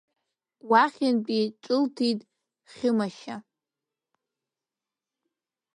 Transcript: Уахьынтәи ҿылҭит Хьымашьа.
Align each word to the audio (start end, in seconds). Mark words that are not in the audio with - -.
Уахьынтәи 0.69 1.43
ҿылҭит 1.63 2.19
Хьымашьа. 2.73 3.35